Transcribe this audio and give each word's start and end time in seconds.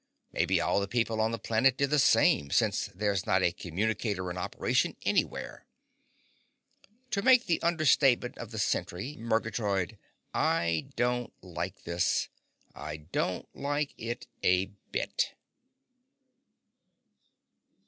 Maybe 0.31 0.59
all 0.59 0.79
the 0.79 0.87
people 0.87 1.21
on 1.21 1.29
the 1.29 1.37
planet 1.37 1.77
did 1.77 1.91
the 1.91 1.99
same, 1.99 2.49
since 2.49 2.87
there's 2.87 3.27
not 3.27 3.43
a 3.43 3.51
communicator 3.51 4.31
in 4.31 4.35
operation 4.39 4.95
anywhere. 5.03 5.67
To 7.11 7.21
make 7.21 7.45
the 7.45 7.61
understatement 7.61 8.35
of 8.39 8.49
the 8.49 8.57
century, 8.57 9.15
Murgatroyd, 9.19 9.99
I 10.33 10.87
don't 10.95 11.31
like 11.43 11.83
this. 11.83 12.29
I 12.73 12.97
don't 12.97 13.47
like 13.55 13.93
it 13.95 14.25
a 14.41 14.71
bit!" 14.91 15.35